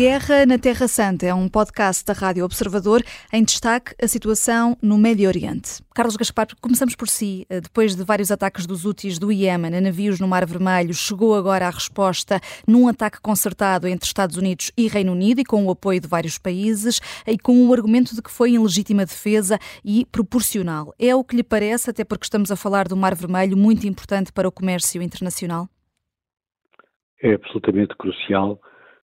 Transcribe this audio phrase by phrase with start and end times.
[0.00, 4.96] Guerra na Terra Santa é um podcast da Rádio Observador em destaque a situação no
[4.96, 5.82] Médio Oriente.
[5.94, 7.46] Carlos Gaspar, começamos por si.
[7.50, 11.66] Depois de vários ataques dos úteis do Iémen a navios no Mar Vermelho, chegou agora
[11.66, 16.00] a resposta num ataque concertado entre Estados Unidos e Reino Unido e com o apoio
[16.00, 20.94] de vários países e com o argumento de que foi em legítima defesa e proporcional.
[20.98, 24.32] É o que lhe parece, até porque estamos a falar do Mar Vermelho, muito importante
[24.32, 25.68] para o comércio internacional?
[27.22, 28.58] É absolutamente crucial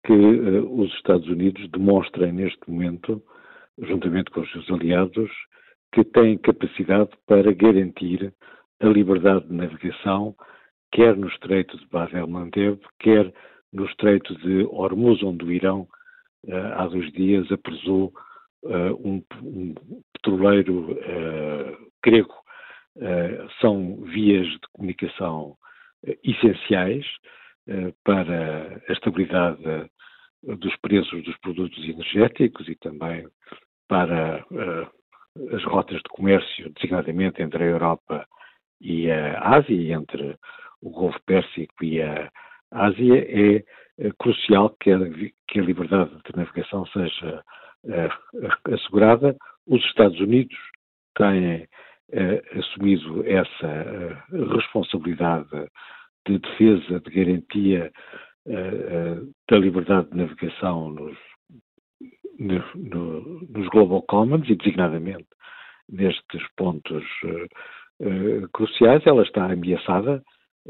[0.05, 3.23] que uh, os Estados Unidos demonstrem neste momento,
[3.79, 5.31] juntamente com os seus aliados,
[5.93, 8.33] que têm capacidade para garantir
[8.81, 10.35] a liberdade de navegação,
[10.91, 13.33] quer no Estreito de Bab el-Mandeb, quer
[13.73, 15.87] no Estreito de Hormuz, onde o Irão,
[16.47, 18.13] uh, há dois dias, apresou
[18.65, 19.75] uh, um, um,
[20.13, 20.97] petroleiro
[22.05, 22.35] grego.
[23.61, 25.57] são vias de comunicação
[26.23, 27.05] essenciais
[28.05, 29.91] para a estabilidade
[30.43, 33.27] dos preços dos produtos energéticos e também
[33.89, 38.27] para uh, as rotas de comércio, designadamente entre a Europa
[38.81, 40.37] e a Ásia, entre
[40.81, 42.31] o Golfo Pérsico e a
[42.71, 43.65] Ásia, é
[44.07, 44.99] uh, crucial que a,
[45.49, 47.45] que a, liberdade de navegação seja
[48.73, 49.37] assegurada.
[49.67, 50.57] Os Estados Unidos
[51.17, 51.69] têm
[52.59, 54.25] assumido essa
[54.55, 55.49] responsabilidade
[56.27, 57.93] de defesa, de garantia
[59.49, 61.17] da liberdade de navegação nos,
[62.39, 65.27] no, nos Global Commons e designadamente
[65.89, 70.23] nestes pontos uh, uh, cruciais, ela está ameaçada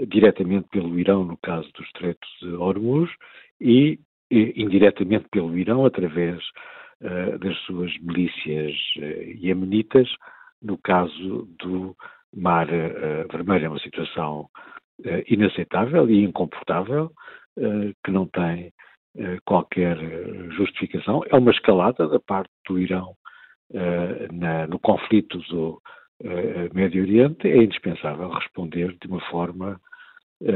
[0.09, 3.11] diretamente pelo Irão no caso do Estreito de Hormuz
[3.61, 3.99] e,
[4.31, 6.39] e indiretamente pelo Irão através
[7.03, 8.75] uh, das suas milícias
[9.41, 10.09] iemenitas
[10.61, 11.97] no caso do
[12.35, 12.67] Mar
[13.31, 13.67] Vermelho.
[13.67, 14.49] É uma situação
[15.27, 17.11] inaceitável e incomportável
[17.59, 18.73] eh, que não tem
[19.19, 21.23] eh, qualquer eh, justificação.
[21.31, 23.15] É uma escalada da parte do Irão
[24.69, 25.81] no conflito do
[26.75, 27.49] Médio Oriente.
[27.49, 29.81] É indispensável responder de uma forma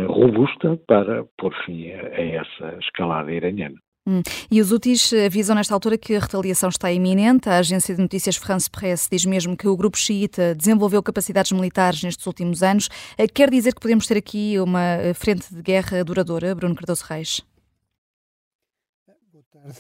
[0.07, 3.77] robusta para pôr fim a essa escalada iraniana.
[4.09, 4.23] Hum.
[4.49, 7.49] E os úteis avisam nesta altura que a retaliação está iminente.
[7.49, 12.05] A agência de notícias France Press diz mesmo que o grupo xiita desenvolveu capacidades militares
[12.05, 12.89] nestes últimos anos.
[13.19, 17.05] Eh, quer dizer que podemos ter aqui uma eh, frente de guerra duradoura, Bruno Cardoso
[17.09, 17.43] Reis?
[19.33, 19.79] Boa tarde.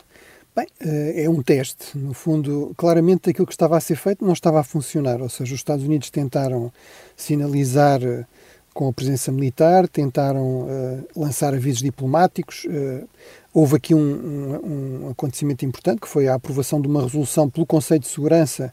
[0.56, 1.96] Bem, eh, é um teste.
[1.96, 5.22] No fundo, claramente aquilo que estava a ser feito não estava a funcionar.
[5.22, 6.72] Ou seja, os Estados Unidos tentaram
[7.14, 8.00] sinalizar
[8.76, 12.66] com a presença militar, tentaram uh, lançar avisos diplomáticos.
[12.66, 13.08] Uh,
[13.52, 17.64] houve aqui um, um, um, acontecimento importante, que foi a aprovação de uma resolução pelo
[17.64, 18.70] Conselho de Segurança,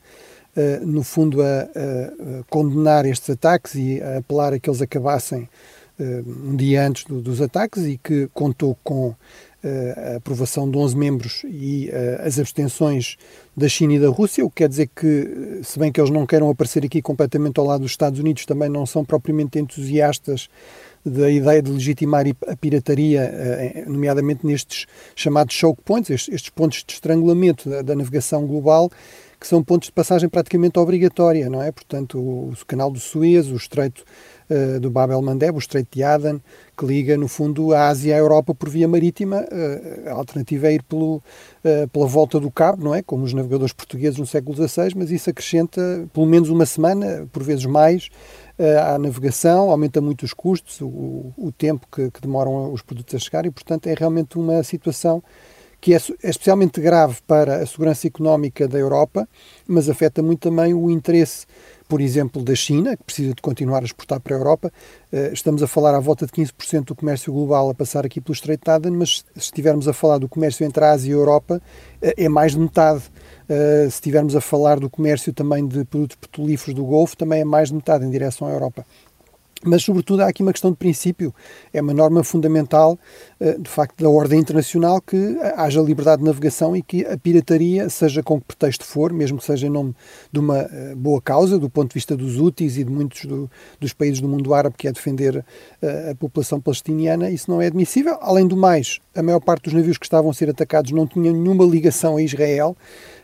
[0.58, 4.81] uh, no fundo, a, a, a, condenar estes ataques e a apelar a que eles
[4.81, 5.50] acabassem
[6.00, 9.16] um dia antes do, dos ataques e que contou com
[9.63, 13.18] a aprovação de 11 membros e uh, as abstenções
[13.56, 16.25] da China e da Rússia, o que quer dizer que, se bem que eles não
[16.25, 20.50] queiram aparecer aqui completamente ao lado dos Estados Unidos, também não são propriamente entusiastas
[21.06, 24.85] da ideia de legitimar a pirataria, nomeadamente nestes
[25.16, 28.90] chamados choke points, estes, pontos de estrangulamento da, navegação global,
[29.43, 31.69] que são pontos de passagem praticamente obrigatória, não é?
[31.69, 34.05] Portanto, o, o canal do Suez, o Estreito
[34.49, 36.41] uh, do Bab el-Mandeb, o Estreito de Aden,
[36.77, 39.41] que liga, no fundo, a Ásia à Europa por via marítima.
[39.41, 43.01] Uh, a alternativa é ir pelo, uh, pela volta do Cabo, não é?
[43.01, 47.43] Como os navegadores portugueses no século XVI, mas isso acrescenta pelo menos uma semana, por
[47.43, 48.07] vezes mais,
[48.81, 53.19] à navegação, aumenta muito os custos, o, o tempo que, que demoram os produtos a
[53.19, 55.21] chegar e, portanto, é realmente uma situação
[55.83, 59.27] que é, é, especialmente grave para a segurança económica da Europa,
[59.67, 61.45] mas afeta muito também o interesse
[61.85, 64.72] por exemplo, da China, que precisa de continuar a exportar para a Europa.
[65.11, 68.33] Eh, estamos a falar à volta de 15% do comércio global a passar aqui pelo
[68.33, 71.17] Estreito de Aden, mas se estivermos a falar do comércio entre a Ásia e a
[71.17, 71.61] Europa,
[72.01, 73.03] eh, é mais de metade.
[73.47, 77.46] Eh, se estivermos a falar do comércio também de produtos petrolíferos do Golfo, também é
[77.46, 78.84] mais de metade em direção à Europa.
[79.65, 81.33] Mas, sobretudo, há aqui uma questão de princípio.
[81.71, 82.99] É uma norma fundamental,
[83.39, 87.89] eh, de facto, da ordem internacional que haja liberdade de navegação e que a pirataria,
[87.89, 89.95] seja com que pretexto for, mesmo que seja em nome
[90.31, 93.49] de uma eh, boa causa, do ponto de vista dos úteis e de muitos do,
[93.79, 95.45] dos países do mundo árabe, que é defender
[95.81, 98.17] eh, a população palestiniana, isso não é admissível.
[98.21, 101.33] Além do mais, a maior parte dos navios que estavam a ser atacados não tinham
[101.33, 102.75] nenhuma ligação a Israel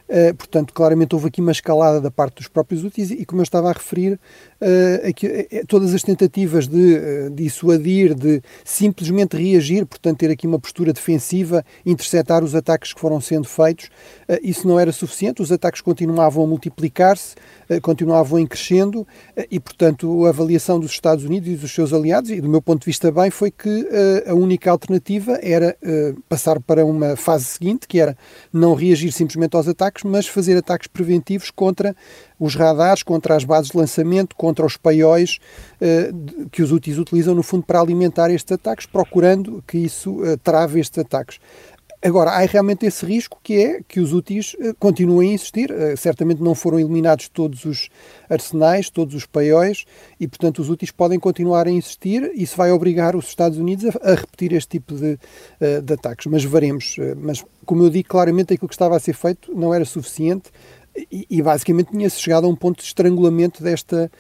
[0.09, 3.43] Uh, portanto, claramente houve aqui uma escalada da parte dos próprios úteis e, como eu
[3.43, 4.13] estava a referir,
[4.59, 10.57] uh, aqui, uh, todas as tentativas de dissuadir, de simplesmente reagir, portanto, ter aqui uma
[10.57, 13.91] postura defensiva, interceptar os ataques que foram sendo feitos,
[14.41, 15.43] isso não era suficiente.
[15.43, 17.35] Os ataques continuavam a multiplicar-se,
[17.83, 19.07] continuavam em crescendo
[19.51, 22.79] e, portanto, a avaliação dos Estados Unidos e dos seus aliados, e do meu ponto
[22.79, 23.87] de vista bem, foi que
[24.25, 25.77] a única alternativa era
[26.27, 28.17] passar para uma fase seguinte, que era
[28.51, 31.95] não reagir simplesmente aos ataques, mas fazer ataques preventivos contra
[32.39, 35.39] os radares, contra as bases de lançamento, contra os paióis
[35.81, 40.37] uh, que os úteis utilizam, no fundo, para alimentar estes ataques, procurando que isso uh,
[40.37, 41.39] trave estes ataques.
[42.01, 45.69] Agora, há realmente esse risco que é que os úteis uh, continuem a existir.
[45.69, 47.89] Uh, certamente não foram eliminados todos os
[48.29, 49.83] arsenais, todos os paióis,
[50.17, 52.31] e portanto os úteis podem continuar a existir.
[52.35, 55.19] Isso vai obrigar os Estados Unidos a, repetir este tipo de,
[55.59, 56.25] uh, de ataques.
[56.27, 56.95] Mas veremos.
[57.17, 60.51] mas, como eu digo, claramente aquilo que estava a ser feito não era suficiente.
[61.11, 64.11] E, e basicamente tinha-se chegado a um ponto de estrangulamento desta,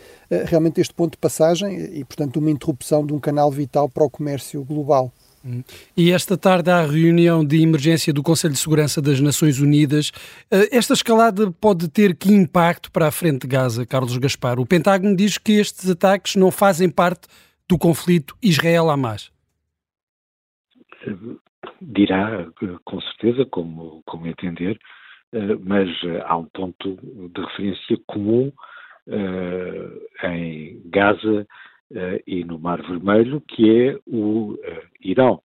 [0.45, 4.09] realmente deste ponto de passagem e, portanto, uma interrupção de um canal vital para o
[4.09, 5.11] comércio global.
[5.95, 10.11] E esta tarde há a reunião de emergência do Conselho de Segurança das Nações Unidas.
[10.51, 14.59] Eh, esta escalada pode ter que impacto para a frente de Gaza, Carlos Gaspar?
[14.59, 17.27] O Pentágono diz que estes ataques não fazem parte
[17.67, 19.31] do conflito Israel-Hamas.
[21.81, 22.45] Dirá,
[22.83, 24.77] com certeza, como, como entender,
[25.31, 25.89] eh, mas
[26.25, 26.97] há um ponto
[27.33, 28.51] de referência comum
[29.07, 31.47] eh, em Gaza
[32.25, 34.59] e no Mar Vermelho, que é o uh,
[35.01, 35.41] Irão.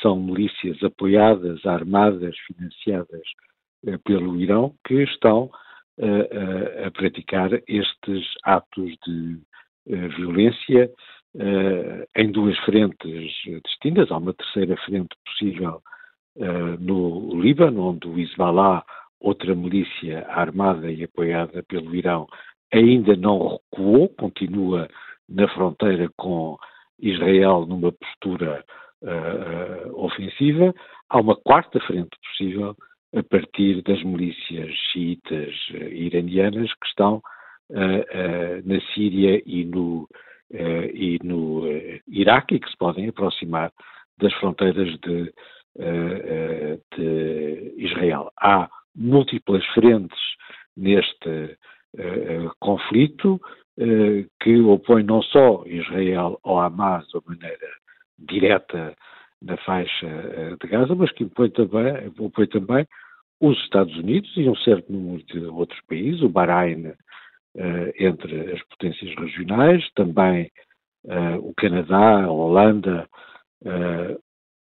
[0.00, 3.22] São milícias apoiadas, armadas, financiadas
[3.86, 5.50] uh, pelo Irão, que estão
[6.86, 9.38] a praticar estes atos de
[10.16, 10.90] violência
[12.16, 13.34] em duas frentes
[13.66, 14.10] distintas.
[14.10, 15.82] Há uma terceira frente possível
[16.78, 18.82] no Líbano, onde o Hezbollah,
[19.20, 22.26] outra milícia armada e apoiada pelo Irão,
[22.72, 24.88] ainda não recuou, continua
[25.30, 26.58] na fronteira com
[27.00, 28.64] Israel numa postura
[29.02, 30.74] uh, uh, ofensiva.
[31.08, 32.76] Há uma quarta frente possível
[33.14, 37.22] a partir das milícias xiitas uh, iranianas que estão
[38.64, 40.08] na Síria e no,
[40.92, 41.62] e no
[42.08, 43.70] Iraque e que se podem aproximar
[44.18, 45.32] das fronteiras de,
[46.98, 48.32] de Israel.
[48.40, 50.18] Há múltiplas frentes
[50.76, 51.56] neste
[52.58, 53.59] conflito eh,
[54.40, 57.68] que opõe não só Israel ao Hamas de maneira
[58.18, 58.94] direta
[59.42, 62.86] na faixa eh, de Gaza, mas que opõe também, opõe também
[63.40, 66.92] os Estados Unidos e um certo número de outros países, o Bahrein
[67.56, 70.50] eh, entre as potências regionais, também
[71.40, 73.08] o Canadá, a Holanda,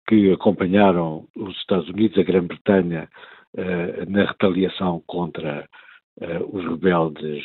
[0.06, 3.08] que acompanharam os Estados Unidos, a Grã-Bretanha,
[4.06, 5.66] na retaliação contra
[6.50, 7.44] os rebeldes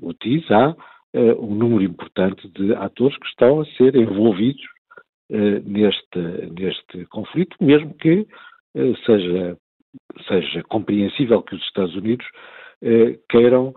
[0.00, 0.50] Houthis.
[0.50, 4.62] Há uh, um número importante de atores que estão a ser envolvidos
[5.64, 6.18] neste,
[6.58, 8.26] neste conflito, mesmo que
[9.06, 9.56] seja,
[10.28, 12.26] seja compreensível que os Estados Unidos
[13.30, 13.72] queiram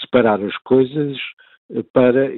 [0.00, 1.18] separar as coisas
[1.92, 2.30] para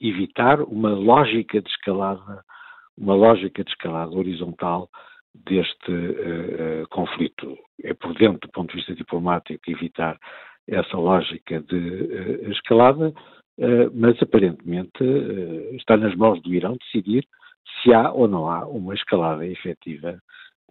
[0.00, 2.42] evitar uma lógica de escalada,
[2.98, 4.90] uma lógica de escalada horizontal
[5.34, 7.56] deste conflito.
[7.82, 10.18] É prudente, do ponto de vista diplomático, evitar
[10.70, 17.26] essa lógica de uh, escalada, uh, mas aparentemente uh, está nas mãos do Irão decidir
[17.82, 20.18] se há ou não há uma escalada efetiva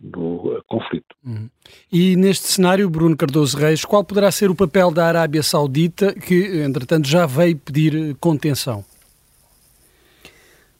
[0.01, 1.13] no conflito.
[1.25, 1.49] Uhum.
[1.91, 6.61] E neste cenário, Bruno Cardoso Reis, qual poderá ser o papel da Arábia Saudita, que,
[6.63, 8.85] entretanto, já veio pedir contenção?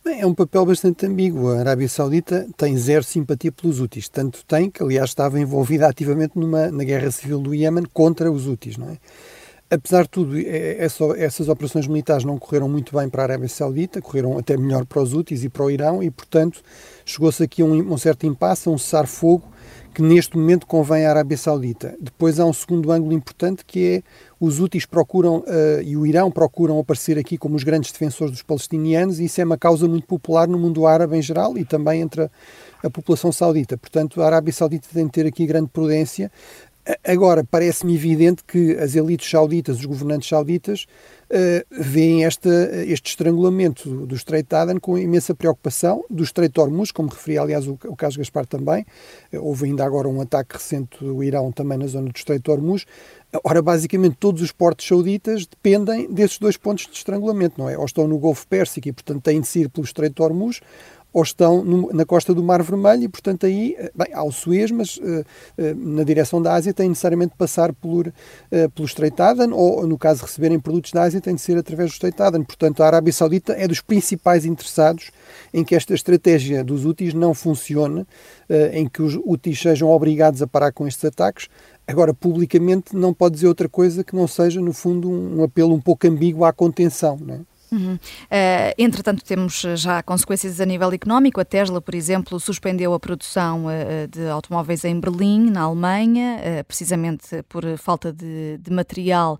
[0.09, 1.49] Bem, é um papel bastante ambíguo.
[1.49, 6.31] A Arábia Saudita tem zero simpatia pelos úteis, tanto tem que, aliás, estava envolvida ativamente
[6.35, 8.97] numa, na guerra civil do Iémen contra os úteis, não é?
[9.69, 10.87] Apesar de tudo, é, é
[11.19, 14.99] essas operações militares não correram muito bem para a Arábia Saudita, correram até melhor para
[14.99, 16.63] os úteis e para o Irão, e, portanto,
[17.05, 19.43] chegou-se aqui a um certo impasse, a um cessar-fogo
[19.99, 21.93] que neste momento convém à Arábia Saudita.
[21.99, 24.03] Depois há um segundo ângulo importante que é
[24.39, 28.41] os úteis procuram, uh, e o Irão procuram aparecer aqui como os grandes defensores dos
[28.41, 31.99] palestinianos, e isso é uma causa muito popular no mundo árabe em geral e também
[31.99, 32.29] entre a,
[32.81, 33.77] a população saudita.
[33.77, 36.31] Portanto, a Arábia Saudita tem de ter aqui grande prudência.
[37.03, 40.85] Agora, parece-me evidente que as elites sauditas, os governantes sauditas,
[41.29, 47.09] uh, veem este estrangulamento do, Estreito de Aden com imensa preocupação, do Estreito Hormuz, como
[47.09, 48.85] referia, aliás, o, o caso Gaspar também.
[49.33, 52.85] Uh, houve ainda agora um ataque recente do Irão também na zona do Estreito Hormuz.
[53.43, 57.77] Ora, basicamente, todos os portos sauditas dependem desses dois pontos de estrangulamento, não é?
[57.77, 60.61] Ou estão no Golfo Pérsico e, portanto, têm de se ir pelo Estreito Hormuz,
[61.11, 64.69] ou estão no, na costa do Mar Vermelho e, portanto, aí, bem, há o Suez,
[64.71, 69.19] mas uh, uh, na direção da Ásia tem necessariamente de passar por, uh, pelo Strait
[69.19, 72.21] Aden ou, no caso de receberem produtos da Ásia, tem de ser através do Strait
[72.21, 72.43] Aden.
[72.43, 75.11] Portanto, a Arábia Saudita é dos principais interessados
[75.53, 78.05] em que esta estratégia dos úteis não funcione,
[78.73, 81.47] em que os úteis sejam obrigados a parar com estes ataques.
[81.87, 85.73] Agora, publicamente, não pode dizer outra coisa que não seja, no fundo, um, um apelo
[85.73, 87.17] um pouco ambíguo à contenção.
[87.19, 87.39] Não é?
[87.71, 87.95] Uhum.
[87.95, 87.99] Uh,
[88.77, 91.39] entretanto, temos já consequências a nível económico.
[91.39, 96.63] A Tesla, por exemplo, suspendeu a produção uh, de automóveis em Berlim, na Alemanha, uh,
[96.65, 99.39] precisamente por falta de, de material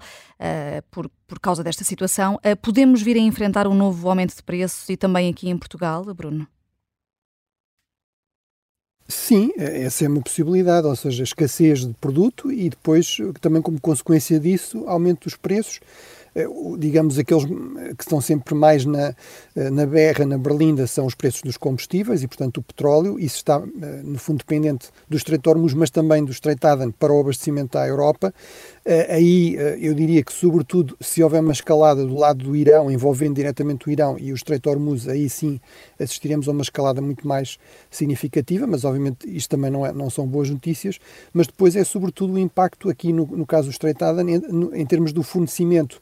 [0.90, 2.40] por, por causa desta situação.
[2.62, 6.48] podemos vir a enfrentar um novo aumento de preços e também aqui em Portugal, Bruno?
[9.06, 13.82] Sim, é, essa é uma possibilidade, ou seja, escassez de produto e depois, também como
[13.82, 15.80] consequência disso, aumento dos preços.
[16.36, 19.16] Eh, digamos, aqueles que estão sempre mais na,
[19.56, 23.20] eh, na berra, na berlinda, são os preços dos combustíveis e, portanto, o petróleo.
[23.20, 26.92] Isso está, eh, no fundo, dependente do Estreito Hormuz, mas também do Estreito de Aden
[26.92, 28.34] para o abastecimento à Europa.
[29.10, 33.88] Aí, eu diria que, sobretudo, se houver uma escalada do lado do Irão, envolvendo diretamente
[33.88, 35.60] o Irão e o Estreito Hormuz, aí sim
[36.00, 37.60] assistiremos a uma escalada muito mais
[37.92, 40.98] significativa, mas, obviamente, isto também não, é, não são boas notícias.
[41.32, 44.82] Mas depois é, sobretudo, o impacto aqui, no, no caso do Estreito de Aden, em,
[44.82, 46.02] em termos do fornecimento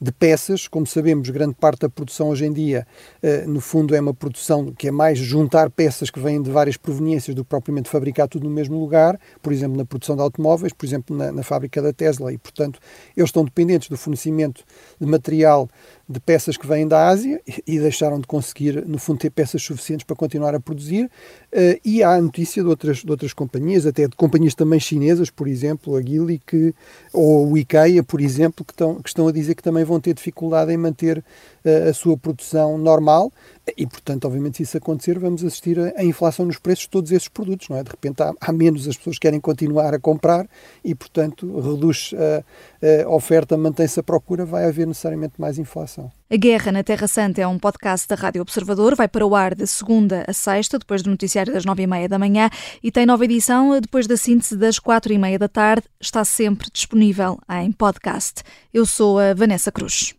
[0.00, 0.68] de peças.
[0.68, 2.86] Como sabemos, grande parte da produção hoje em dia,
[3.22, 6.76] eh, no fundo, é uma produção que é mais juntar peças que vêm de várias
[6.76, 10.72] proveniências do que propriamente fabricar tudo no mesmo lugar, por exemplo, na produção de automóveis,
[10.72, 12.80] por exemplo, na, na fábrica da Tesla, e, portanto,
[13.16, 14.64] eles estão dependentes do fornecimento
[15.00, 15.68] de material
[16.08, 20.04] de peças que vêm da Ásia e deixaram de conseguir, no fundo, ter peças suficientes
[20.04, 21.04] para continuar a produzir.
[21.52, 25.46] Uh, e há notícia de outras, de outras companhias, até de companhias também chinesas, por
[25.46, 26.74] exemplo, a Geely que,
[27.12, 30.14] ou o IKEA, por exemplo, que estão, que estão a dizer que também vão ter
[30.14, 33.32] dificuldade em manter uh, a sua produção normal.
[33.76, 37.28] E, portanto, obviamente, se isso acontecer, vamos assistir à inflação nos preços de todos esses
[37.28, 37.82] produtos, não é?
[37.82, 40.46] De repente há, há menos as pessoas que querem continuar a comprar
[40.84, 46.10] e, portanto, reduz a, a oferta, mantém-se a procura, vai haver necessariamente mais inflação.
[46.30, 49.54] A Guerra na Terra Santa é um podcast da Rádio Observador, vai para o ar
[49.54, 52.50] de segunda a sexta, depois do noticiário das nove e meia da manhã
[52.82, 55.86] e tem nova edição depois da síntese das quatro e meia da tarde.
[55.98, 58.42] Está sempre disponível em podcast.
[58.74, 60.14] Eu sou a Vanessa Cruz.